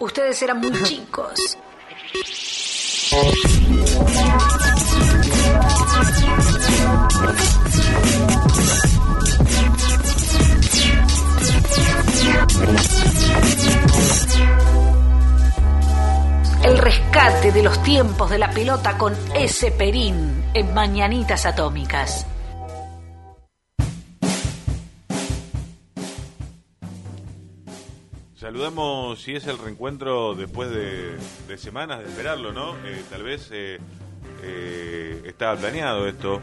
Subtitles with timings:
[0.00, 1.58] ustedes eran muy chicos.
[16.64, 22.26] El rescate de los tiempos de la pelota con ese Perín en Mañanitas Atómicas.
[28.58, 32.72] Saludamos si es el reencuentro después de, semanas de esperarlo, ¿no?
[32.84, 33.78] Eh, tal vez eh,
[34.42, 36.40] eh, estaba planeado esto,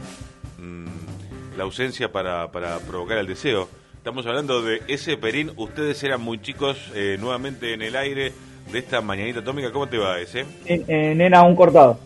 [0.58, 3.68] mm, la ausencia para, para provocar el deseo.
[3.98, 8.32] Estamos hablando de ese Perín, ustedes eran muy chicos, nuevamente en el aire
[8.72, 9.70] de esta mañanita atómica.
[9.70, 10.46] ¿Cómo te va ese?
[10.88, 12.00] nena, un cortado,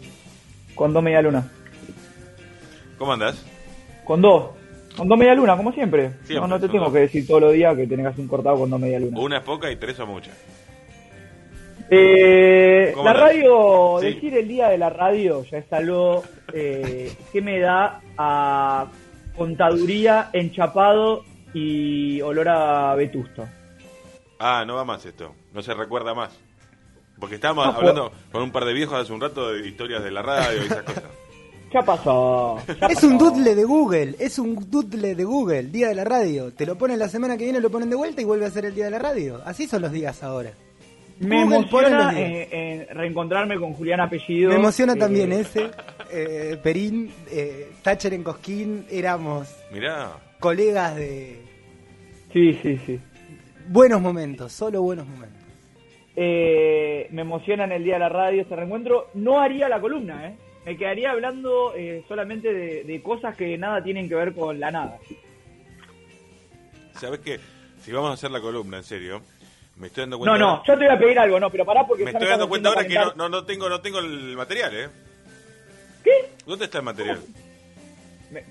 [0.74, 1.48] con dos media luna.
[2.98, 3.46] ¿Cómo andas?
[4.04, 4.59] Con dos.
[5.00, 6.10] Con dos media luna, como siempre.
[6.28, 9.00] no, te tengo que decir todos los días que tengas un cortado con dos media
[9.00, 9.18] luna.
[9.18, 10.36] Una es poca y tres son muchas.
[11.88, 17.60] Eh, la radio, decir el día de la radio ya es algo eh, que me
[17.60, 18.88] da a
[19.34, 23.48] contaduría, enchapado y olor a vetusto.
[24.38, 26.38] Ah, no va más esto, no se recuerda más.
[27.18, 30.20] Porque estábamos hablando con un par de viejos hace un rato de historias de la
[30.20, 31.04] radio y esas cosas.
[31.70, 32.58] ¿Qué pasó?
[32.88, 36.52] es un doodle de Google, es un doodle de Google, día de la radio.
[36.52, 38.64] Te lo ponen la semana que viene, lo ponen de vuelta y vuelve a ser
[38.64, 39.40] el día de la radio.
[39.44, 40.52] Así son los días ahora.
[41.20, 44.50] Me emociona eh, reencontrarme con Julián Apellido.
[44.50, 45.70] Me emociona también ese.
[46.10, 50.10] Eh, Perín, eh, Thatcher en Cosquín, éramos Mirá.
[50.40, 51.40] colegas de...
[52.32, 52.98] Sí, sí, sí.
[53.68, 55.38] Buenos momentos, solo buenos momentos.
[56.16, 59.10] me emociona en el día de la radio este reencuentro.
[59.14, 60.36] No haría la columna, ¿eh?
[60.64, 64.98] Me quedaría hablando eh, solamente de, cosas que nada tienen que ver con la nada.
[66.98, 67.40] ¿Sabes qué?
[67.82, 69.22] Si vamos a hacer la columna, en serio,
[69.76, 70.38] me estoy dando cuenta...
[70.38, 72.04] No, no, yo te voy a pedir algo, no, pero pará porque...
[72.04, 74.88] Me estoy dando cuenta ahora que no, no, tengo, no tengo el material, ¿eh?
[76.04, 76.10] ¿Qué?
[76.46, 77.20] ¿Dónde está el material?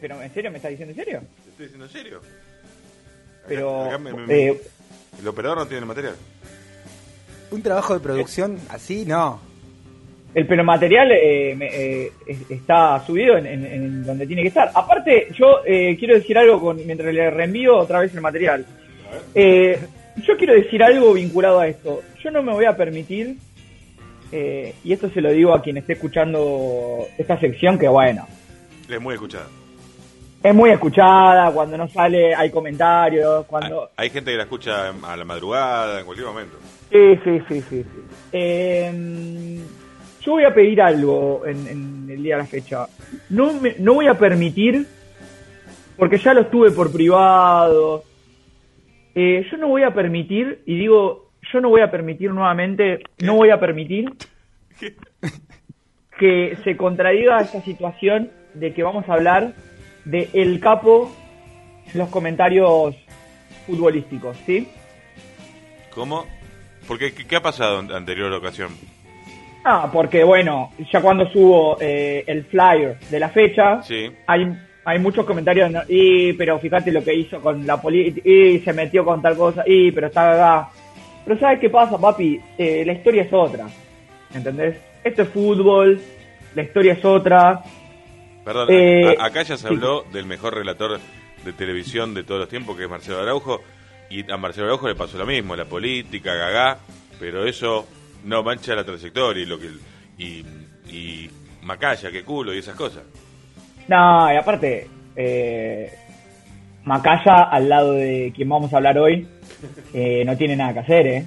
[0.02, 0.52] ¿Pero en serio?
[0.52, 1.22] ¿Me estás diciendo en serio?
[1.44, 2.22] Te estoy diciendo en serio.
[3.48, 3.90] pero...
[4.30, 4.62] Eh,
[5.20, 6.16] el operador no tiene el material.
[7.52, 9.49] Un trabajo de producción así, no.
[10.34, 12.12] El pelo material eh, eh,
[12.50, 14.72] está subido en, donde tiene que estar.
[14.76, 18.66] Aparte, yo eh, quiero decir algo con, mientras le reenvío otra vez el material.
[19.34, 22.02] yo quiero decir algo vinculado a esto.
[22.24, 23.38] Yo no me voy a permitir,
[24.32, 28.28] y esto se lo digo a quien esté escuchando esta sección, que bueno.
[28.88, 29.48] Es muy escuchada.
[30.44, 33.90] Es muy escuchada, cuando no sale hay comentarios, cuando...
[33.98, 36.58] Hay, gente que la escucha a la madrugada, en cualquier momento.
[36.92, 37.86] Sí, sí, sí, sí.
[38.32, 39.79] sí.
[40.22, 42.88] Yo voy a pedir algo en, el día de la fecha.
[43.30, 44.86] No, no voy a permitir,
[45.98, 48.04] porque ya lo estuve por privado,
[49.16, 53.36] eh, yo no voy a permitir, y digo, yo no voy a permitir nuevamente, no
[53.36, 54.14] voy a permitir
[56.20, 59.54] que se contradiga esta situación de que vamos a hablar
[60.06, 61.12] de el capo
[61.92, 62.96] en los comentarios
[63.66, 64.68] futbolísticos, ¿sí?
[65.94, 66.26] ¿Cómo?
[66.88, 68.70] Porque ¿qué, ha pasado en anterior ocasión?
[69.64, 73.82] Ah, porque bueno, ya cuando subo eh, el flyer de la fecha,
[74.26, 78.74] hay, hay muchos comentarios, y pero fíjate lo que hizo con la política, y se
[78.74, 80.70] metió con tal cosa, y pero está acá.
[81.26, 82.40] Pero ¿sabes qué pasa, papi?
[82.58, 83.68] Eh, la historia es otra,
[84.34, 84.78] ¿entendés?
[85.04, 86.00] Esto es fútbol,
[86.56, 87.62] la historia es otra.
[88.46, 91.00] Perdón, eh, acá ya se habló del mejor relator
[91.44, 93.62] de televisión de todos los tiempos, que es Marcelo Araujo,
[94.10, 96.80] y a Marcelo Araujo le pasó lo mismo, la política, gaga,
[97.20, 97.86] pero eso
[98.24, 99.70] no mancha la trayectoria y lo que
[100.18, 100.46] y,
[100.88, 101.30] y
[101.64, 103.04] Macaya, qué culo y esas cosas.
[103.88, 105.92] No, y aparte, eh,
[106.84, 109.28] Macaya al lado de quien vamos a hablar hoy,
[109.94, 111.26] eh, no tiene nada que hacer, ¿eh?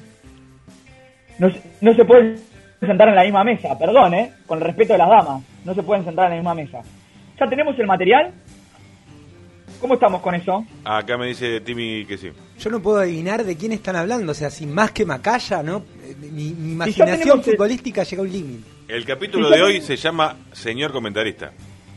[1.39, 2.39] No, no se pueden
[2.81, 4.33] sentar en la misma mesa, perdón, ¿eh?
[4.47, 6.83] Con el respeto de las damas, no se pueden sentar en la misma mesa.
[7.39, 8.33] Ya tenemos el material,
[9.83, 10.65] ¿Cómo estamos con eso?
[10.85, 12.31] Acá me dice Timmy que sí.
[12.63, 15.83] Yo no puedo adivinar de quién están hablando, o sea, sin más que Macaya, ¿no?
[16.31, 18.69] Mi, imaginación futbolística llega a un límite.
[18.87, 21.51] El capítulo de hoy se llama Señor Comentarista.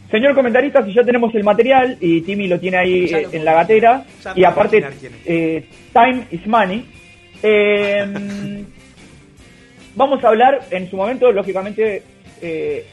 [0.09, 3.53] Señor Comentarista, si ya tenemos el material y Timmy lo tiene ahí eh, en la
[3.53, 4.05] gatera,
[4.35, 4.83] y aparte,
[5.25, 6.83] eh, Time is Money.
[7.43, 8.65] Em,
[9.95, 12.01] vamos a hablar en su momento, lógicamente,
[12.41, 12.87] eh,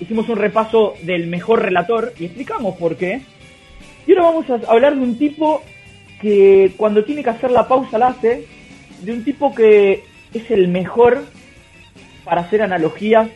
[0.00, 3.20] hicimos un repaso del mejor relator y explicamos por qué.
[4.06, 5.62] Y ahora vamos a hablar de un tipo
[6.20, 8.46] que cuando tiene que hacer la pausa la hace,
[9.02, 11.24] de un tipo que es el mejor
[12.24, 13.28] para hacer analogías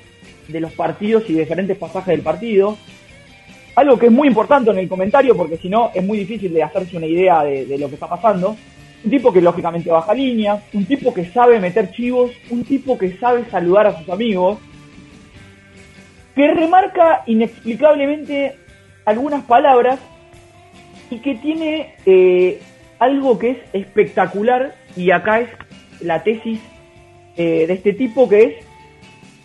[0.48, 2.76] de los partidos y diferentes pasajes del partido.
[3.74, 6.62] Algo que es muy importante en el comentario porque si no es muy difícil de
[6.62, 8.56] hacerse una idea de, lo que está pasando.
[9.04, 13.16] un tipo que lógicamente baja línea, un tipo que sabe meter chivos, un tipo que
[13.16, 14.58] sabe saludar a sus amigos,
[16.34, 18.56] que remarca inexplicablemente
[19.04, 19.98] algunas palabras
[21.10, 22.60] y que tiene eh,
[23.02, 25.48] algo que es espectacular y acá es
[26.00, 26.60] la tesis
[27.36, 28.54] eh, de este tipo que es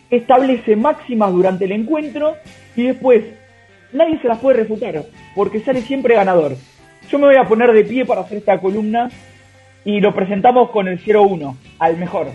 [0.09, 2.35] establece máximas durante el encuentro
[2.75, 3.23] y después
[3.91, 5.03] nadie se las puede refutar
[5.35, 6.55] porque sale siempre ganador.
[7.09, 9.09] Yo me voy a poner de pie para hacer esta columna
[9.83, 12.27] y lo presentamos con el 0-1, al mejor.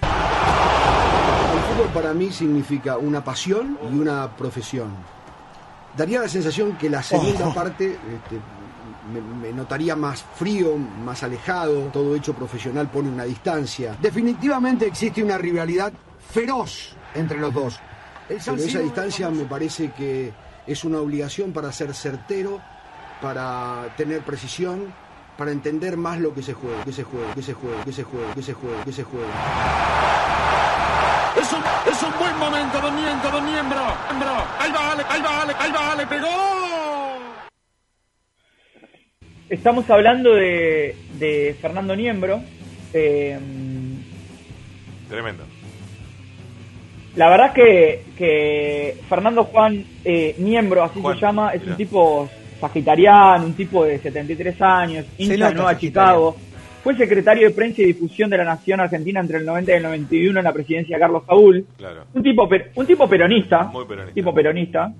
[0.00, 4.88] El fútbol para mí significa una pasión y una profesión.
[5.96, 7.54] Daría la sensación que la segunda oh.
[7.54, 8.36] parte este,
[9.10, 13.96] me, notaría más frío, más alejado, todo hecho profesional pone una distancia.
[14.00, 15.92] Definitivamente existe una rivalidad
[16.32, 17.80] feroz entre los dos.
[18.28, 20.32] Pero esa distancia me parece que
[20.66, 22.60] es una obligación para ser certero,
[23.20, 24.92] para tener precisión,
[25.36, 28.04] para entender más lo que se juega, que se juega, que se juega, que se
[28.04, 29.26] juega, que se juega, que se juega.
[31.36, 33.80] Es un, es un buen momento de miembro, de miembro.
[34.58, 36.69] Ahí va Ale, ahí va Ale, ahí va Ale, pegó.
[39.50, 42.40] Estamos hablando de, de Fernando Niembro.
[42.94, 43.36] Eh,
[45.08, 45.42] Tremendo.
[47.16, 52.28] La verdad que, que Fernando Juan eh, Niembro, así se llama, es un tipo
[52.60, 56.36] sagitariano, un tipo de 73 años, hincha de Nueva Chicago.
[56.84, 59.82] Fue secretario de prensa y difusión de la Nación Argentina entre el 90 y el
[59.82, 61.66] 91 en la presidencia de Carlos Saúl.
[62.14, 63.64] Un tipo un tipo peronista.
[63.64, 64.14] Muy peronista.
[64.14, 64.92] Tipo peronista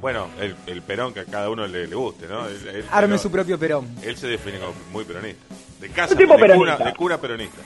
[0.00, 0.28] bueno,
[0.66, 2.46] el, Perón que a cada uno le, guste, ¿no?
[2.90, 3.86] Arme su propio Perón.
[4.02, 5.44] Él se define como muy peronista.
[5.80, 6.76] De casa, tipo de, peronista.
[6.76, 7.58] Cura, de cura peronista.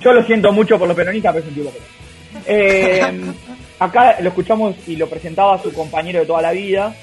[0.00, 2.04] Yo lo siento mucho por los peronistas, pero es un tipo peronista.
[2.46, 3.32] Eh,
[3.78, 6.94] acá lo escuchamos y lo presentaba su compañero de toda la vida.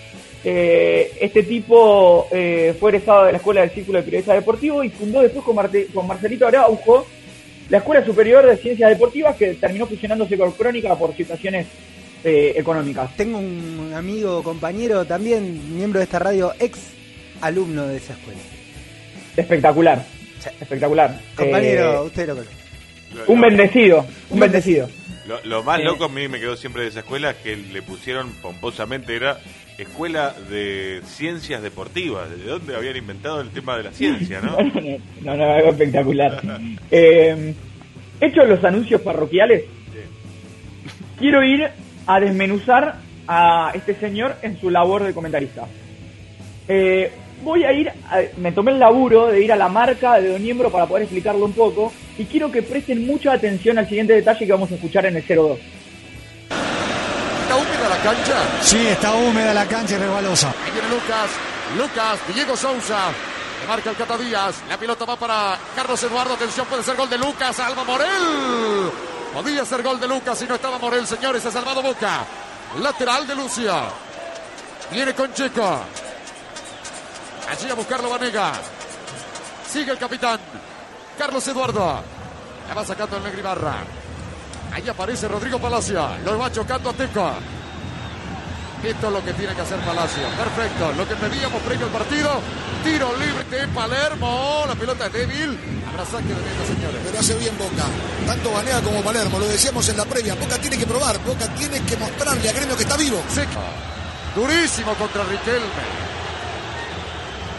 [0.44, 4.90] Eh, este tipo eh, fue egresado de la Escuela del Círculo de Periodistas Deportivos y
[4.90, 5.56] fundó después con,
[5.94, 7.06] con Marcelito Araujo
[7.70, 11.68] la Escuela Superior de Ciencias Deportivas que terminó fusionándose con Crónica por situaciones
[12.24, 13.16] eh, económicas.
[13.16, 16.80] Tengo un amigo, compañero, también miembro de esta radio, ex
[17.42, 18.40] alumno de esa escuela.
[19.36, 20.06] Espectacular,
[20.60, 21.20] espectacular.
[21.36, 22.62] Compañero, eh, usted lo conoce.
[23.28, 24.88] Un bendecido, un bendecido.
[25.46, 29.16] Lo, más loco a mí me quedó siempre de esa escuela que le pusieron pomposamente
[29.16, 29.40] era
[29.78, 32.30] Escuela de Ciencias Deportivas.
[32.30, 34.58] ¿De dónde habían inventado el tema de la ciencia, no?
[35.22, 36.42] no, no, algo espectacular.
[36.92, 37.54] eh,
[38.20, 39.64] hechos los anuncios parroquiales,
[41.18, 41.70] quiero ir
[42.08, 42.96] a desmenuzar
[43.28, 45.66] a este señor en su labor de comentarista.
[46.68, 47.12] Eh,
[47.44, 47.92] voy a ir,
[48.38, 51.46] me tomé el laburo de ir a la marca de Don Niembro para poder explicarlo
[51.46, 55.06] un poco y quiero que presten mucha atención al siguiente detalle que vamos a escuchar
[55.06, 55.60] en el 02.
[57.42, 58.62] ¿Está húmeda la cancha?
[58.62, 60.54] Sí, está húmeda la cancha y resbalosa.
[60.64, 61.30] Ahí viene Lucas,
[61.78, 63.12] Lucas, Diego Sousa.
[63.68, 64.64] Marca el Cata Díaz.
[64.70, 66.34] La pelota va para Carlos Eduardo.
[66.34, 67.60] Atención, puede ser gol de Lucas.
[67.60, 68.92] Alba Morel.
[69.34, 71.46] Podía ser gol de Lucas si no estaba Morel, señores.
[71.46, 72.26] Ha salvado Boca.
[72.80, 73.84] Lateral de Lucia.
[74.92, 75.82] Viene con Checo.
[77.50, 78.54] Allí a buscarlo Vanega.
[79.68, 80.40] Sigue el capitán.
[81.18, 82.02] Carlos Eduardo.
[82.68, 83.76] La va sacando el Negribarra.
[84.74, 86.08] Ahí aparece Rodrigo Palacio.
[86.26, 87.34] Lo va chocando a Teco.
[88.84, 90.24] Esto es lo que tiene que hacer Palacio.
[90.38, 90.92] Perfecto.
[90.94, 92.32] Lo que pedíamos previo al partido.
[92.84, 94.64] Tiro libre de Palermo.
[94.68, 95.81] La pelota es débil.
[96.02, 97.02] De meta, señores.
[97.04, 97.86] Pero hace bien Boca.
[98.26, 99.38] Tanto Banea como Palermo.
[99.38, 100.34] Lo decíamos en la previa.
[100.34, 101.20] Boca tiene que probar.
[101.24, 103.22] Boca tiene que mostrarle a Gremio que está vivo.
[104.36, 106.12] Durísimo contra Riquelme.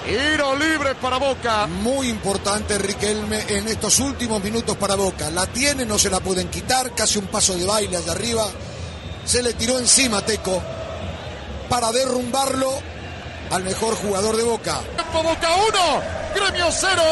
[0.05, 1.69] Tiro libre para Boca.
[1.69, 5.31] Muy importante Riquelme en estos últimos minutos para Boca.
[5.31, 6.93] La tiene, no se la pueden quitar.
[6.97, 8.45] Casi un paso de baile allá arriba.
[9.25, 10.61] Se le tiró encima Teco
[11.69, 12.73] para derrumbarlo
[13.53, 14.81] al mejor jugador de Boca.
[15.13, 16.03] Boca 1,
[16.35, 17.03] Gremio 0,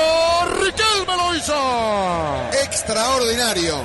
[0.47, 0.50] Riquelme lo hizo.
[3.21, 3.77] Extraordinario,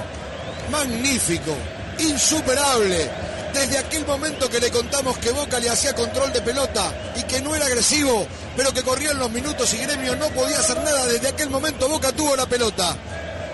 [0.72, 1.58] magnífico,
[2.00, 3.12] insuperable.
[3.54, 7.42] Desde aquel momento que le contamos que Boca le hacía control de pelota y que
[7.42, 8.25] no era agresivo,
[8.56, 12.13] pero que corrían los minutos y Gremio no podía hacer nada, desde aquel momento Boca
[12.13, 12.96] tuvo la pelota.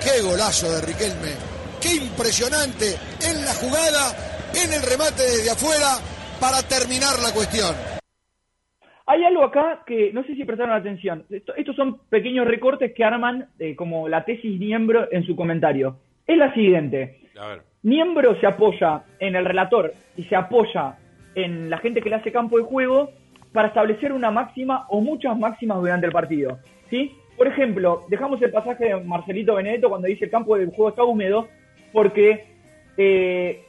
[0.04, 1.34] Qué golazo de Riquelme,
[1.82, 5.98] qué impresionante en la jugada, en el remate desde afuera,
[6.40, 7.76] para terminar la cuestión.
[9.06, 11.26] Hay algo acá que no sé si prestaron atención.
[11.30, 15.98] estos son pequeños recortes que arman eh, como la tesis Niembro en su comentario.
[16.28, 17.20] Es la siguiente.
[17.84, 20.98] Niembro se apoya en el relator y se apoya
[21.36, 23.10] en la gente que le hace campo de juego
[23.52, 26.60] para establecer una máxima o muchas máximas durante el partido.
[26.90, 27.12] ¿sí?
[27.38, 31.04] Por ejemplo, dejamos el pasaje de Marcelito Benedetto cuando dice el campo de juego está
[31.04, 31.48] húmedo
[31.92, 32.46] porque
[32.98, 33.64] eh,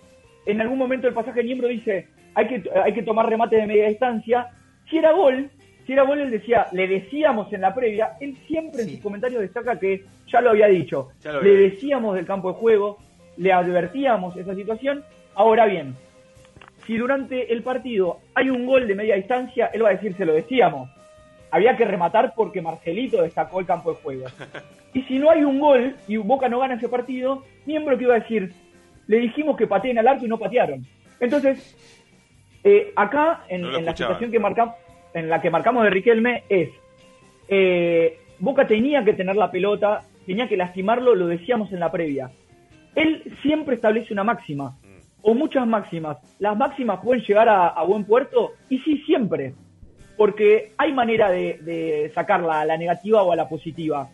[0.47, 3.67] en algún momento el pasaje de Niembro dice hay que, hay que tomar remate de
[3.67, 4.49] media distancia.
[4.92, 5.49] Si era gol,
[5.87, 9.40] si era gol, él decía, le decíamos en la previa, él siempre en sus comentarios
[9.40, 12.99] destaca que ya lo había dicho, le decíamos del campo de juego,
[13.38, 15.02] le advertíamos esa situación.
[15.34, 15.96] Ahora bien,
[16.87, 20.26] si durante el partido hay un gol de media distancia, él va a decir, se
[20.26, 20.90] lo decíamos.
[21.50, 24.26] Había que rematar porque Marcelito destacó el campo de juego.
[24.94, 28.14] Y si no hay un gol y Boca no gana ese partido, miembro que iba
[28.14, 28.52] a decir,
[29.06, 30.84] le dijimos que pateen al arco y no patearon.
[31.18, 31.75] Entonces,
[32.64, 34.76] eh, acá, en, la situación que marcamos,
[35.14, 36.71] en la que marcamos de Riquelme, es
[37.49, 42.31] eh, Boca tenía que tener la pelota, tenía que lastimarlo, lo decíamos en la previa.
[42.95, 44.76] Él siempre establece una máxima,
[45.23, 46.19] o muchas máximas.
[46.40, 49.54] Las máximas pueden llegar a, buen puerto, y sí, siempre.
[50.16, 54.09] Porque hay manera de, sacarla a la negativa o a la positiva.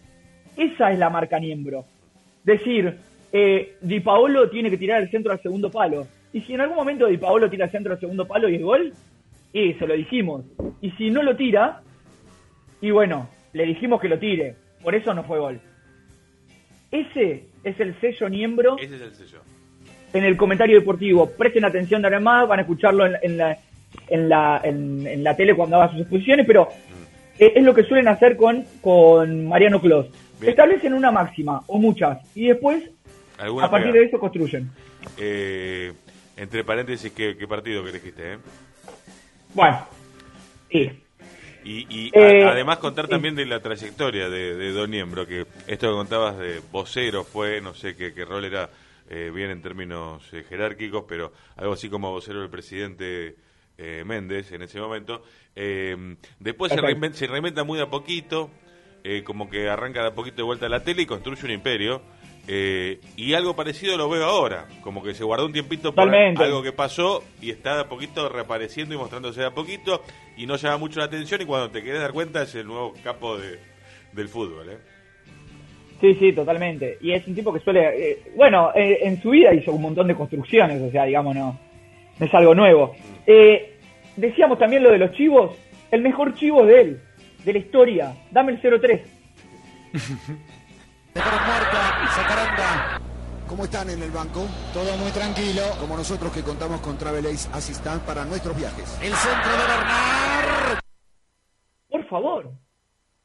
[0.56, 1.86] Esa es la marca Niembro.
[2.44, 2.98] Decir,
[3.32, 6.06] eh, Di Paolo tiene que tirar el centro al segundo palo.
[6.32, 8.62] Y si en algún momento Di Paolo tira el centro al segundo palo y es
[8.62, 8.92] gol,
[9.52, 10.44] y se lo dijimos.
[10.80, 11.82] Y si no lo tira,
[12.80, 14.56] y bueno, le dijimos que lo tire.
[14.82, 15.60] Por eso no fue gol.
[16.90, 18.76] Ese es el sello Niembro.
[18.78, 19.40] Ese es el sello.
[20.12, 21.28] En el comentario deportivo.
[21.30, 23.58] Presten atención de más, van a escucharlo en, la,
[24.08, 27.42] en, la, en, la tele cuando haga sus exposiciones, pero mm.
[27.42, 30.06] es, lo que suelen hacer con, con Mariano Clos.
[30.40, 32.88] Establecen una máxima, o muchas, y después,
[33.38, 34.70] a partir de eso, construyen.
[35.16, 35.92] Eh,
[36.36, 38.34] entre paréntesis, ¿qué, partido que elegiste?
[38.34, 38.38] Eh?
[39.58, 39.84] Bueno,
[40.70, 40.88] sí.
[41.64, 46.38] Y, eh, además contar también de la trayectoria de, Don Niembro, que esto que contabas
[46.38, 48.70] de vocero fue, no sé qué, rol era
[49.10, 53.34] eh, bien en términos eh, jerárquicos, pero algo así como vocero del presidente
[54.04, 55.24] Méndez en ese momento.
[56.38, 58.50] después se reinventa, se reinventa, muy a poquito,
[59.24, 62.00] como que arranca de a poquito de vuelta a la tele y construye un imperio
[62.50, 66.62] eh, y algo parecido lo veo ahora, como que se guardó un tiempito por algo
[66.62, 70.02] que pasó y está de a poquito reapareciendo y mostrándose de a poquito
[70.34, 72.94] y no llama mucho la atención y cuando te quieres dar cuenta es el nuevo
[73.04, 73.58] capo de,
[74.14, 74.70] del fútbol.
[74.70, 74.78] ¿eh?
[76.00, 76.96] Sí, sí, totalmente.
[77.02, 80.08] Y es un tipo que suele, eh, bueno, eh, en su vida hizo un montón
[80.08, 81.58] de construcciones, o sea, digamos, no,
[82.18, 82.94] es algo nuevo.
[83.26, 83.30] Mm.
[84.16, 85.54] decíamos también lo de los chivos,
[85.90, 87.00] el mejor chivo de él,
[87.44, 89.00] de la historia, dame el 03.
[93.48, 94.46] ¿Cómo están en el banco?
[94.74, 95.62] Todo muy tranquilo.
[95.80, 99.00] Como nosotros que contamos con Travel Ace Assistant para nuestros viajes.
[99.02, 100.78] El centro de Bernard.
[101.88, 102.50] Por favor.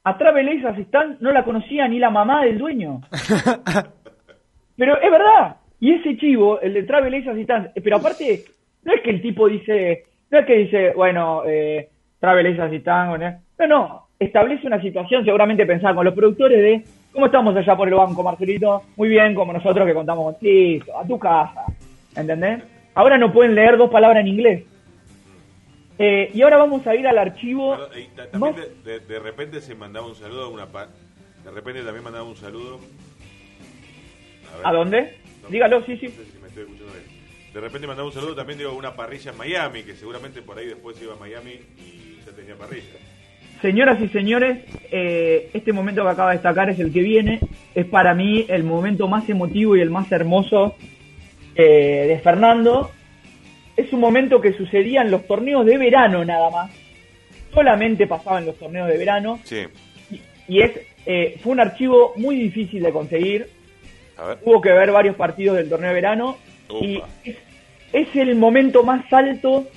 [0.05, 3.01] A Travel Ace Assistant no la conocía ni la mamá del dueño.
[4.77, 5.57] pero es verdad.
[5.79, 8.45] Y ese chivo, el de Travel Ace Assistant, eh, pero aparte,
[8.83, 13.19] no es que el tipo dice, no es que dice, bueno, eh, Travel Ace Assistant,
[13.59, 17.87] no, no, establece una situación seguramente pensada con los productores de ¿Cómo estamos allá por
[17.87, 18.81] el banco, Marcelito?
[18.95, 21.65] Muy bien, como nosotros que contamos contigo, a tu casa.
[22.15, 22.63] ¿Entendés?
[22.95, 24.63] Ahora no pueden leer dos palabras en inglés.
[25.99, 27.77] Eh, y ahora vamos a ir al archivo.
[28.31, 30.65] también de, repente se mandaba un saludo a una.
[30.65, 32.79] De repente también mandaba un saludo.
[34.63, 35.15] A, dónde?
[35.49, 36.07] Dígalo, sí, sí.
[37.53, 40.57] De repente mandaba un saludo también, digo, a una parrilla en Miami, que seguramente por
[40.57, 42.97] ahí después iba a Miami y ya tenía parrilla.
[43.63, 44.57] Señoras y señores,
[44.91, 47.39] eh, este momento que acaba de destacar es el que viene.
[47.73, 50.75] Es para mí el momento más emotivo y el más hermoso
[51.55, 52.91] eh, de Fernando.
[53.77, 56.71] Es un momento que sucedía en los torneos de verano nada más.
[57.53, 59.39] Solamente pasaba en los torneos de verano.
[59.45, 59.61] Sí.
[60.49, 60.71] Y, es
[61.05, 63.47] eh, fue un archivo muy difícil de conseguir.
[64.43, 66.37] Hubo que ver varios partidos del torneo de verano.
[66.81, 67.01] Y
[67.93, 69.69] es el momento más alto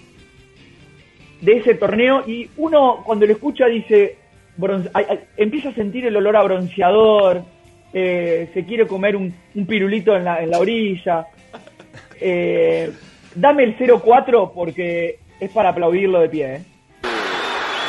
[1.40, 4.16] de ese torneo y uno cuando lo escucha dice,
[5.36, 7.42] empieza a sentir el olor a bronceador,
[7.92, 9.34] eh, se quiere comer un,
[9.66, 11.26] pirulito en la, en la orilla.
[12.20, 12.90] Eh,
[13.34, 16.54] dame el 0-4 porque es para aplaudirlo de pie.
[16.56, 16.62] ¿eh?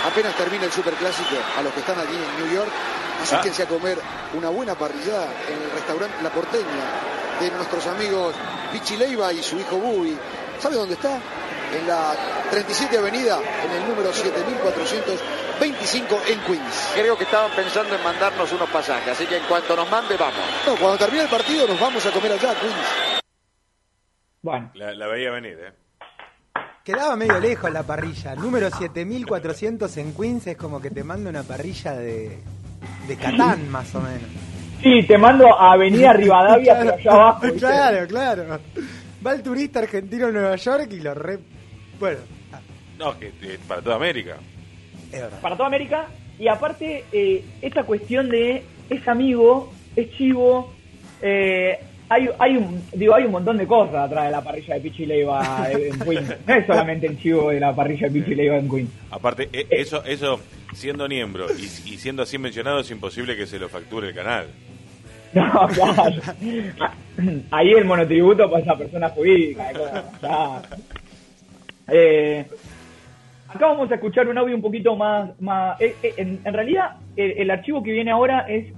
[0.06, 2.70] Apenas termina el superclásico, a los que están aquí en New York,
[3.22, 3.98] asíquense a comer
[4.38, 6.64] una buena parrillada en el restaurante La Porteña
[7.42, 8.34] de nuestros amigos
[8.72, 10.16] Pichi Leiva y su hijo Bubi.
[10.60, 11.20] ¿Sabe dónde está?
[11.74, 12.16] En la
[12.50, 16.94] 37 Avenida, en el número 7425 en Queens.
[16.96, 20.40] Creo que estaban pensando en mandarnos unos pasajes, así que en cuanto nos mande, vamos.
[20.66, 23.22] No, cuando termine el partido nos vamos a comer allá, Queens.
[24.42, 24.72] Bueno.
[24.76, 25.74] La, veía venir, ¿eh?
[26.84, 28.36] Quedaba medio lejos la parrilla.
[28.36, 32.40] Número 7400 en Queens es como que te manda una parrilla de,
[33.08, 34.30] de Catán, más o menos.
[34.82, 37.48] Sí, te mando a Avenida Rivadavia, pero allá abajo.
[37.58, 38.60] Claro, claro.
[39.26, 41.40] Va el turista argentino a Nueva York y lo re
[42.00, 42.20] bueno.
[42.98, 43.32] No, que,
[43.68, 44.38] para toda América.
[45.42, 46.08] Para toda América.
[46.40, 50.74] Y aparte, eh, esta cuestión de es amigo, es chivo,
[51.22, 54.82] eh, hay, hay un, digo, hay un montón de cosas atrás de la parrilla de
[54.82, 56.36] Pichi Leiva en Queen.
[56.48, 58.90] No es solamente el chivo de la parrilla de Pichi Leiva en Queen.
[59.12, 60.40] Aparte, e, eso, eso
[60.74, 64.48] siendo miembro y, siendo así mencionado, es imposible que se lo facture el canal.
[65.34, 66.22] No, claro.
[67.52, 69.72] Ahí el monotributo para esa persona jurídica.
[71.90, 72.46] Eh,
[73.48, 75.32] acá vamos a escuchar un audio un poquito más...
[75.80, 78.74] eh, eh, en, realidad, el archivo que viene ahora es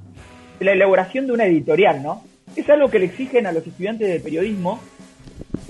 [0.60, 2.24] la elaboración de una editorial, ¿no?
[2.56, 4.80] es algo que le exigen a los estudiantes de periodismo,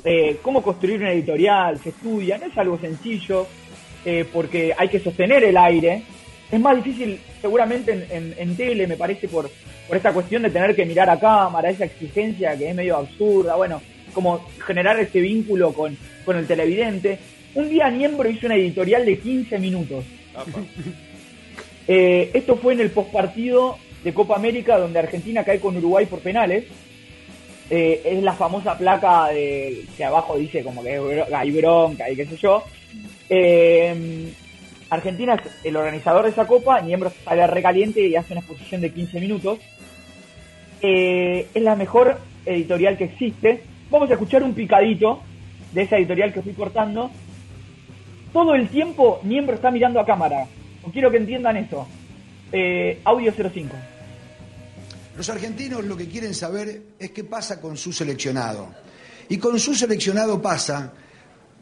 [0.04, 3.48] eh, cómo construir una editorial, se estudia, no es algo sencillo,
[4.06, 6.04] eh, porque hay que sostener el aire.
[6.52, 9.50] Es más difícil seguramente en, tele, me parece, por,
[9.88, 13.56] por esta cuestión de tener que mirar a cámara, esa exigencia que es medio absurda,
[13.56, 13.82] bueno,
[14.14, 17.20] como generar ese vínculo con, con el televidente.
[17.56, 20.06] Un día Niembro hizo una editorial de 15 minutos.
[21.92, 26.20] Eh, esto fue en el postpartido de Copa América donde Argentina cae con Uruguay por
[26.20, 26.66] penales.
[27.68, 32.28] Eh, es la famosa placa de, que abajo dice como que hay bronca y qué
[32.28, 32.64] sé yo.
[33.28, 34.32] Eh,
[34.90, 38.92] Argentina es el organizador de esa copa, miembro sale recaliente y hace una exposición de
[38.92, 39.60] 15 minutos.
[40.82, 43.62] Eh, es la mejor editorial que existe.
[43.90, 45.22] Vamos a escuchar un picadito
[45.72, 47.10] de esa editorial que fui cortando.
[48.32, 50.46] Todo el tiempo miembro está mirando a cámara.
[50.94, 51.88] quiero que entiendan eso.
[52.52, 53.76] Eh, audio 05.
[55.18, 58.70] Los argentinos lo que quieren saber es qué pasa con su seleccionado.
[59.28, 60.94] Y con su seleccionado pasa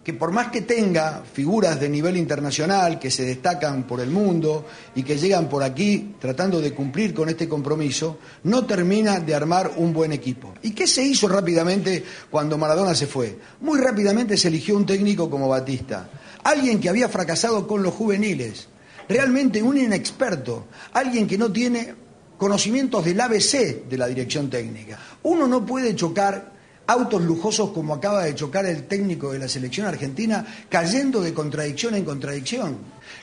[0.08, 4.66] que por más que tenga figuras de nivel internacional que se destacan por el mundo
[4.96, 9.74] y que llegan por aquí tratando de cumplir con este compromiso, no termina de armar
[9.76, 10.54] un buen equipo.
[10.64, 13.38] ¿Y qué se hizo rápidamente cuando Maradona se fue?
[13.60, 16.10] Muy rápidamente se eligió un técnico como Batista,
[16.42, 18.70] alguien que había fracasado con los juveniles,
[19.10, 21.94] realmente un inexperto, alguien que no tiene
[22.38, 24.98] conocimientos del ABC de la dirección técnica.
[25.24, 26.56] Uno no puede chocar
[26.88, 31.96] autos lujosos como acaba de chocar el técnico de la selección argentina, cayendo de contradicción
[31.96, 32.78] en contradicción.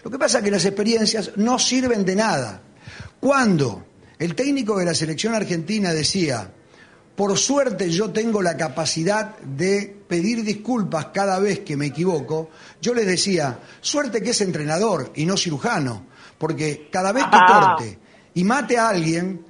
[0.04, 2.60] Lo que pasa es que las experiencias no sirven de nada.
[3.18, 3.86] Cuando
[4.18, 6.50] el técnico de la selección argentina decía,
[7.16, 12.50] por suerte yo tengo la capacidad de pedir disculpas cada vez que me equivoco.
[12.82, 16.06] Yo les decía, suerte que es entrenador y no cirujano,
[16.38, 17.98] porque cada vez que corte
[18.34, 19.44] y mate a alguien,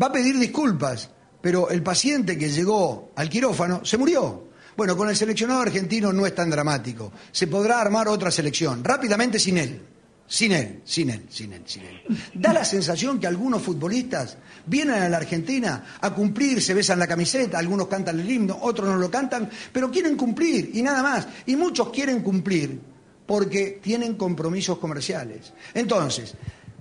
[0.00, 1.10] va a pedir disculpas,
[1.48, 4.48] pero el paciente que llegó al quirófano se murió.
[4.76, 7.10] Bueno, con el seleccionado argentino no es tan dramático.
[7.32, 9.80] Se podrá armar otra selección, rápidamente sin él.
[10.26, 12.02] Sin él, sin él, sin él, sin él.
[12.34, 17.06] Da la sensación que algunos futbolistas vienen a la Argentina a cumplir, se besan la
[17.06, 21.28] camiseta, algunos cantan el himno, otros no lo cantan, pero quieren cumplir y nada más.
[21.46, 22.78] Y muchos quieren cumplir
[23.24, 25.54] porque tienen compromisos comerciales.
[25.72, 26.34] Entonces,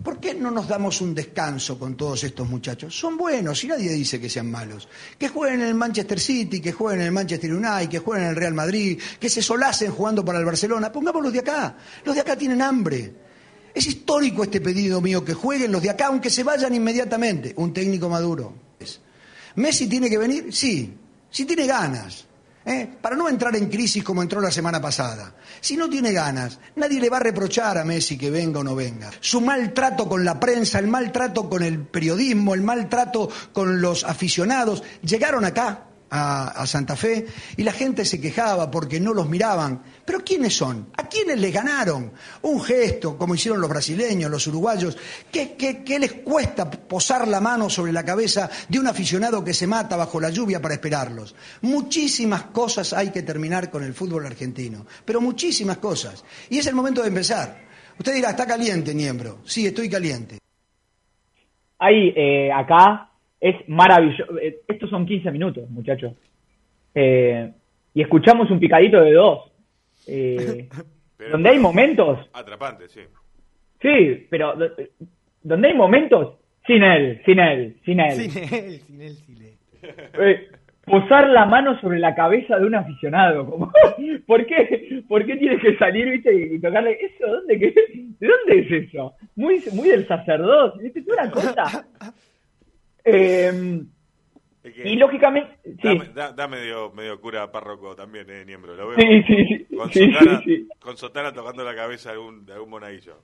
[0.04, 2.98] ¿por qué no nos damos un descanso con todos estos muchachos?
[2.98, 4.88] Son buenos y nadie dice que sean malos.
[5.18, 8.30] Que jueguen en el Manchester City, que jueguen en el Manchester United, que jueguen en
[8.32, 10.92] el Real Madrid, que se solacen jugando para el Barcelona.
[10.92, 11.78] Pongámoslos de acá.
[12.04, 13.28] Los de acá tienen hambre
[13.78, 17.54] es histórico este pedido mío, que jueguen los de acá, aunque se vayan inmediatamente.
[17.58, 18.54] Un técnico maduro.
[19.56, 20.52] ¿Messi tiene que venir?
[20.52, 20.94] Sí,
[21.30, 22.26] si tiene ganas.
[22.68, 22.88] ¿Eh?
[23.02, 25.34] Para no entrar en crisis como entró la semana pasada.
[25.62, 28.76] Si no tiene ganas, nadie le va a reprochar a Messi que venga o no
[28.76, 29.10] venga.
[29.20, 34.84] Su maltrato con la prensa, el maltrato con el periodismo, el maltrato con los aficionados,
[35.02, 39.84] llegaron acá a, Santa Fe y la gente se quejaba porque no los miraban.
[40.06, 40.90] Pero ¿quiénes son?
[40.96, 42.12] ¿A quiénes les ganaron?
[42.44, 44.98] Un gesto, como hicieron los brasileños, los uruguayos.
[45.32, 49.68] ¿Qué, qué, les cuesta posar la mano sobre la cabeza de un aficionado que se
[49.68, 51.36] mata bajo la lluvia para esperarlos?
[51.62, 56.24] Muchísimas cosas hay que terminar con el fútbol argentino, pero muchísimas cosas.
[56.50, 57.68] Y es el momento de empezar.
[57.98, 59.40] Usted dirá, está caliente, Niembro.
[59.46, 60.38] Sí, estoy caliente.
[61.80, 64.38] Hay eh, acá es maravilloso.
[64.40, 66.14] Eh, estos son 15 minutos, muchachos.
[66.94, 67.52] Eh,
[67.94, 69.52] y escuchamos un picadito de dos.
[70.08, 70.68] Eh,
[71.32, 72.20] donde hay momentos.
[72.34, 73.02] Atrapante, sí.
[73.82, 74.56] Sí, pero
[75.44, 78.12] donde hay momentos sin él, sin él, sin él.
[78.14, 79.54] Sin él, sin él, sin él.
[80.20, 80.50] Eh,
[80.86, 83.46] posar la mano sobre la cabeza de un aficionado.
[83.46, 83.72] Como,
[84.28, 86.34] ¿por, qué, ¿Por qué tienes que salir ¿viste?
[86.34, 87.28] y tocarle eso?
[87.28, 87.74] ¿Dónde, qué,
[88.20, 89.14] ¿De dónde es eso?
[89.36, 90.84] Muy, muy del sacerdote.
[90.84, 91.00] ¿viste?
[91.00, 91.88] Es una cosa.
[93.10, 93.84] Eh,
[94.84, 95.52] y lógicamente.
[95.82, 96.00] Sí.
[96.14, 98.76] Da, medio, medio cura párroco también, eh, Niembro.
[98.76, 98.98] Lo veo.
[98.98, 100.44] Sí, sí, con, sotana,
[100.80, 103.16] con sotana tocando la cabeza de algún, de algún monaguillo.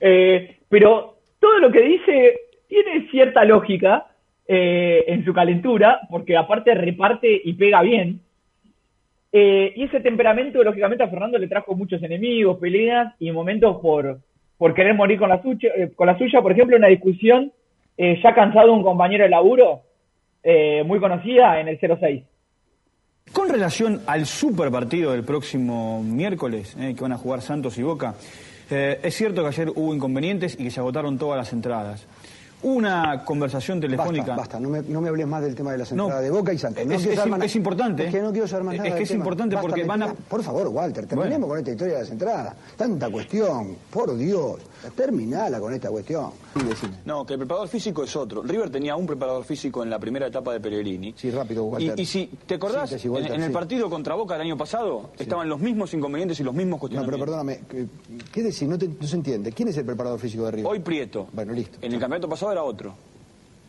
[0.00, 4.06] Eh, pero todo lo que dice tiene cierta lógica
[4.46, 8.20] eh, en su calentura, porque aparte reparte y pega bien.
[9.32, 14.18] Eh, y ese temperamento, lógicamente, a Fernando le trajo muchos enemigos, peleas y momentos por,
[14.56, 16.40] por querer morir con la, suya, con la suya.
[16.40, 17.52] Por ejemplo, una discusión
[17.98, 19.82] eh, ya cansado un compañero de laburo,
[20.42, 22.22] eh, muy conocida en el 06.
[23.32, 27.82] Con relación al super partido del próximo miércoles, eh, que van a jugar Santos y
[27.82, 28.14] Boca,
[28.70, 32.06] eh, es cierto que ayer hubo inconvenientes y que se agotaron todas las entradas.
[32.62, 34.34] Una conversación telefónica.
[34.34, 34.60] Basta, basta.
[34.60, 36.84] No, me, no me hables más del tema de las entradas de Boca y Santos.
[36.90, 38.06] es, es, importante.
[38.06, 38.88] Es que no quiero saber más nada.
[38.88, 40.14] Es que es importante porque van a.
[40.14, 42.54] Por favor, Walter, terminemos con esta historia de las entradas.
[42.76, 44.60] Tanta cuestión, por Dios.
[44.94, 46.30] Terminala con esta cuestión.
[47.04, 48.42] No, que el preparador físico es otro.
[48.42, 51.14] River tenía un preparador físico en la primera etapa de Pellegrini.
[51.16, 51.98] Sí, rápido, Walter.
[51.98, 55.60] Y, y si te acordás, en, el partido contra Boca el año pasado estaban los
[55.60, 57.18] mismos inconvenientes y los mismos cuestionamientos.
[57.18, 57.88] No, pero perdóname,
[58.32, 58.68] ¿qué decir?
[58.68, 59.52] No, no se entiende.
[59.52, 60.70] ¿Quién es el preparador físico de River?
[60.70, 61.28] Hoy Prieto.
[61.32, 61.78] Bueno, listo.
[61.82, 62.94] En el campeonato pasado era otro.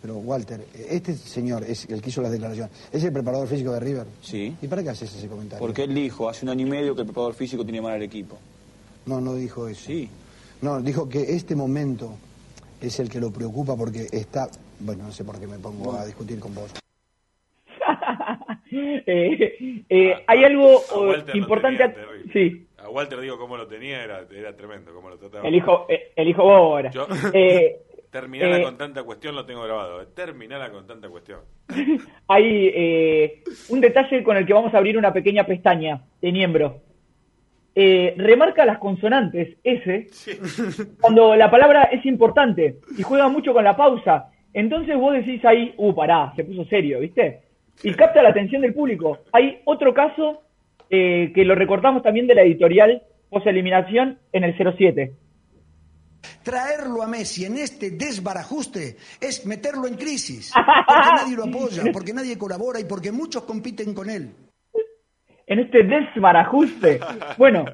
[0.01, 2.71] Pero Walter, este señor es el que hizo las declaraciones.
[2.91, 4.07] ¿Es el preparador físico de River?
[4.21, 4.55] Sí.
[4.61, 5.59] ¿Y para qué haces ese comentario?
[5.59, 8.03] Porque él dijo hace un año y medio que el preparador físico tiene mal al
[8.03, 8.37] equipo.
[9.05, 9.87] No, no dijo eso.
[9.87, 10.09] Sí.
[10.61, 12.17] No, dijo que este momento
[12.81, 14.47] es el que lo preocupa porque está...
[14.79, 16.73] Bueno, no sé por qué me pongo a discutir con vos.
[18.71, 20.81] eh, eh, hay algo
[21.33, 21.89] importante...
[21.89, 22.65] Tenía, sí.
[22.77, 25.47] A Walter digo cómo lo tenía, era, era tremendo, cómo lo trataba.
[25.47, 26.91] El hijo, eh, el hijo Bora.
[26.91, 30.05] Yo, eh, terminala con tanta cuestión lo tengo grabado.
[30.07, 31.41] Terminala con tanta cuestión.
[32.27, 36.81] Hay un detalle con el que vamos a abrir una pequeña pestaña de miembro.
[37.81, 40.31] Eh, remarca las consonantes S sí.
[40.99, 44.31] cuando la palabra es importante y juega mucho con la pausa.
[44.53, 47.39] Entonces vos decís ahí, uh, pará, se puso serio, ¿viste?
[47.81, 49.19] Y capta la atención del público.
[49.31, 50.41] Hay otro caso
[50.89, 55.13] eh, que lo recortamos también de la editorial post eliminación en el 07.
[56.43, 60.51] Traerlo a Messi en este desbarajuste es meterlo en crisis,
[60.85, 64.33] porque nadie lo apoya, porque nadie colabora y porque muchos compiten con él
[65.49, 66.99] en este desbarajuste.
[67.37, 67.65] Bueno,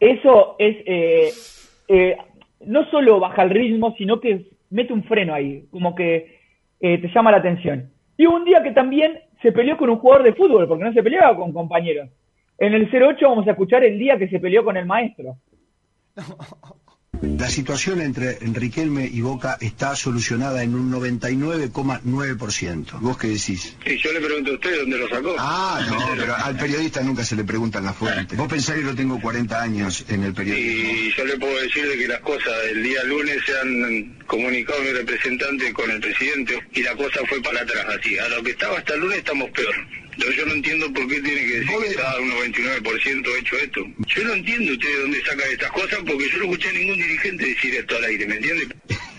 [0.00, 1.32] eso es, eh,
[1.88, 2.16] eh,
[2.64, 6.38] no solo baja el ritmo, sino que mete un freno ahí, como que
[6.80, 7.90] eh, te llama la atención.
[8.16, 11.02] Y un día que también se peleó con un jugador de fútbol, porque no se
[11.02, 12.08] peleaba con compañeros.
[12.58, 15.36] En el 08 vamos a escuchar el día que se peleó con el maestro.
[17.22, 23.00] La situación entre Enriquelme y Boca está solucionada en un 99,9%.
[23.00, 23.76] ¿Vos qué decís?
[23.84, 25.34] Sí, yo le pregunto a usted dónde lo sacó.
[25.38, 28.34] Ah, no, pero al periodista nunca se le preguntan la fuente.
[28.36, 30.92] Vos pensás que yo tengo 40 años en el periodismo.
[30.92, 34.82] Y yo le puedo decir de que las cosas el día lunes se han comunicado
[34.82, 38.18] mi representante con el presidente y la cosa fue para atrás así.
[38.18, 39.74] A lo que estaba hasta el lunes estamos peor.
[40.16, 43.80] Yo, yo no entiendo por qué tiene que decir que está un 99% hecho esto.
[44.06, 46.96] Yo no entiendo usted de dónde saca estas cosas porque yo no escuché a ningún
[46.96, 48.68] dirigente decir esto al aire, ¿me entiende?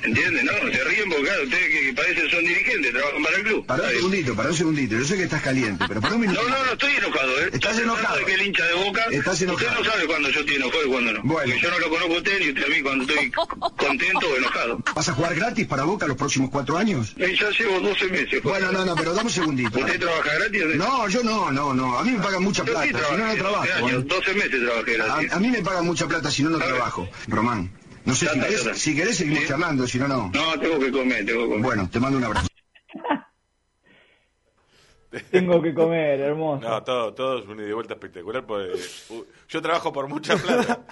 [0.04, 0.44] ¿Entiende?
[0.44, 3.66] No, se ríen porque claro, ustedes que, que parecen son dirigentes, trabajan para el club.
[3.66, 4.96] Para un segundito, para un segundito.
[4.98, 6.42] Yo sé que estás caliente, pero para un minuto.
[6.48, 7.50] No, no, no estoy enojado, ¿eh?
[7.52, 8.18] Estás enojado.
[8.20, 9.06] de que el hincha de boca.
[9.12, 9.70] Estás enojado.
[9.70, 11.22] Usted no sabe cuándo yo estoy enojado y cuándo no.
[11.24, 11.54] Bueno.
[11.54, 13.32] Porque yo no lo conozco a usted ni usted a mí cuando estoy
[13.78, 14.84] contento o enojado.
[14.96, 17.14] ¿Vas a jugar gratis para Boca los próximos cuatro años?
[17.18, 18.44] Eh, ya llevo 12 meses.
[18.44, 19.80] Bueno, no, no, pero dame un segundito.
[19.80, 20.64] ¿Usted trabaja gratis?
[20.76, 20.76] ¿no?
[20.76, 21.98] No, yo no, no, no.
[22.00, 23.66] A mí me pagan mucha Yo plata, sí si no, no trabajo.
[23.66, 24.06] 12 años, ¿eh?
[24.08, 25.32] 12 meses trabajé gratis.
[25.32, 27.10] A, a mí me pagan mucha plata si no, no trabajo.
[27.28, 27.72] Román,
[28.08, 29.48] no sé si querés, si querés seguimos Sí.
[29.48, 30.32] charlando, si no, no.
[30.34, 31.62] No, tengo que comer, tengo que comer.
[31.64, 32.48] Bueno, te mando un abrazo.
[35.32, 36.68] Tengo que comer, hermoso.
[36.68, 38.46] No, todo, todo es un ida y vuelta espectacular.
[38.46, 38.74] Porque,
[39.10, 40.80] uh, yo trabajo por mucha plata.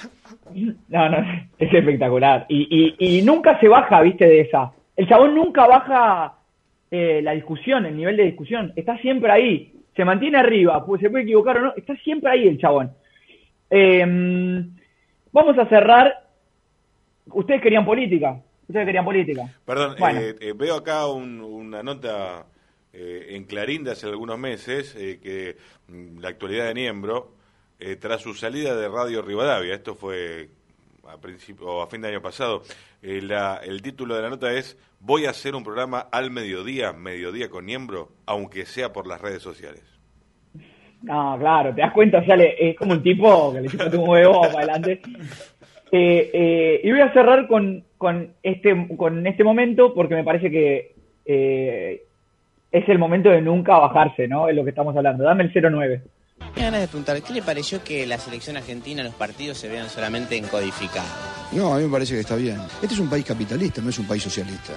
[0.88, 1.18] No, no,
[1.58, 2.46] es espectacular.
[2.48, 4.72] Y, y, y nunca se baja, viste, de esa.
[4.96, 6.36] El chabón nunca baja
[6.92, 8.72] eh, la discusión, el nivel de discusión.
[8.76, 9.74] Está siempre ahí.
[9.96, 11.74] Se mantiene arriba, pues se puede equivocar o no.
[11.76, 12.92] Está siempre ahí el chabón.
[13.70, 14.06] Eh,
[15.32, 16.25] vamos a cerrar.
[17.28, 18.40] Ustedes querían política.
[18.68, 19.42] Ustedes querían política.
[19.66, 20.20] Perdón, Bueno.
[20.20, 22.46] eh, eh, veo acá un- una nota
[22.94, 25.58] eh, en Clarín de hace algunos meses eh, que
[25.88, 27.34] mm, la actualidad de Niembro,
[27.80, 30.50] eh, tras su salida de Radio Rivadavia, esto fue
[31.08, 32.64] a principio o a fin de año pasado,
[33.02, 37.50] la- el título de la nota es Voy a hacer un programa al mediodía, mediodía
[37.50, 39.84] con Niembro, aunque sea por las redes sociales.
[41.04, 44.42] No, claro, te das cuenta, le- es como un tipo que le chupa un huevo
[44.42, 45.02] para adelante.
[45.92, 50.50] Eh, eh, y voy a cerrar con, con, este, con este momento porque me parece
[50.50, 50.94] que
[51.26, 52.04] eh,
[52.72, 54.50] es el momento de nunca bajarse, ¿no?
[54.50, 55.24] Es lo que estamos hablando.
[55.24, 56.02] Dame el 09.
[56.56, 59.90] Me ganas de preguntar, ¿qué le pareció que la selección argentina, los partidos se vean
[59.90, 61.08] solamente en codificado?
[61.54, 62.58] No, a mí me parece que está bien.
[62.82, 64.74] Este es un país capitalista, no es un país socialista.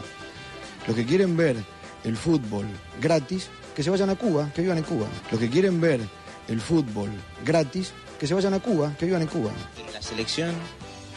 [0.86, 1.56] Los que quieren ver
[2.04, 2.66] el fútbol
[3.00, 5.06] gratis, que se vayan a Cuba, que vivan en Cuba.
[5.30, 6.00] Los que quieren ver
[6.48, 7.10] el fútbol
[7.44, 9.50] gratis, que se vayan a Cuba, que vivan en Cuba.
[9.76, 10.54] ¿Y la selección?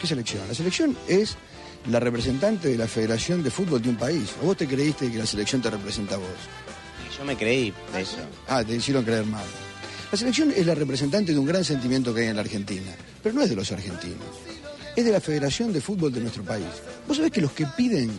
[0.02, 0.48] ¿Qué selección?
[0.48, 1.36] La selección es
[1.88, 4.34] la representante de la Federación de Fútbol de un país.
[4.42, 6.26] ¿O vos te creíste que la selección te representa a vos?
[7.16, 8.16] Yo me creí eso.
[8.48, 9.44] Ah, te hicieron creer mal.
[10.10, 12.90] La selección es la representante de un gran sentimiento que hay en la Argentina,
[13.22, 14.26] pero no es de los argentinos.
[14.96, 16.66] Es de la Federación de Fútbol de nuestro país.
[17.06, 18.10] Vos sabés que los que piden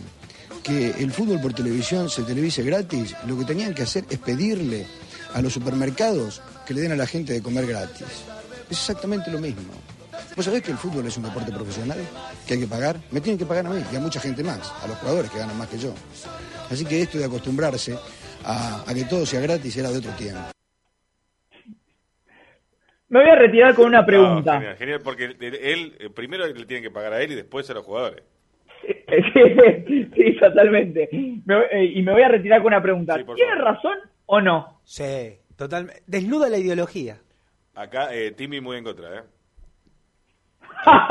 [0.62, 4.86] que el fútbol por televisión se televise gratis, lo que tenían que hacer es pedirle
[5.34, 8.06] a los supermercados que le den a la gente de comer gratis.
[8.70, 9.74] Es exactamente lo mismo.
[10.36, 11.98] ¿Vos sabés que el fútbol es un deporte profesional?
[12.46, 12.96] Que hay que pagar.
[13.12, 15.38] Me tienen que pagar a mí y a mucha gente más, a los jugadores que
[15.38, 15.94] ganan más que yo.
[16.70, 17.96] Así que esto de acostumbrarse
[18.44, 20.40] a, que todo sea gratis era de otro tiempo.
[23.08, 24.54] Me voy a retirar con una pregunta.
[24.54, 27.74] genial, genial, porque él eh, primero le tienen que pagar a él y después a
[27.74, 28.24] los jugadores.
[30.14, 31.08] Sí, totalmente.
[31.12, 33.14] Eh, y me voy a retirar con una pregunta.
[33.14, 34.80] ¿Tiene razón o no?
[34.84, 36.02] Sí, totalmente.
[36.06, 37.20] Desnuda la ideología.
[37.74, 39.22] Acá, eh, Timmy muy en contra, ¿eh?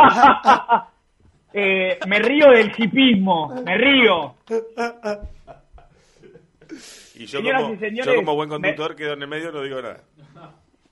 [1.54, 4.36] eh me río del hipismo, me río.
[7.16, 10.02] Y yo, como, yo como, buen conductor quedo en el medio no digo nada.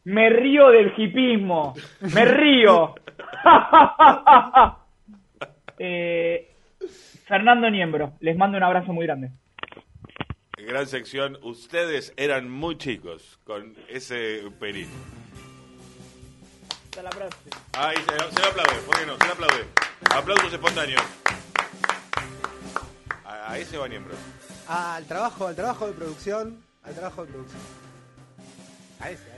[0.04, 1.74] Me río del hipismo,
[2.14, 2.96] me río.
[5.80, 6.52] eh,
[7.26, 9.32] Fernando Niembro, les mando un abrazo muy grande.
[10.58, 14.88] Gran sección, ustedes eran muy chicos con ese perín.
[16.92, 17.56] Hasta la próxima.
[17.72, 18.04] Ahí se,
[18.42, 19.18] se aplaude, ¿por qué no?
[19.18, 19.66] Se le aplaude.
[20.14, 21.02] Aplausos espontáneos.
[23.26, 24.14] A, ese va Niembro.
[24.68, 27.62] al trabajo, al trabajo de producción, al trabajo de producción.
[29.00, 29.31] A a ese.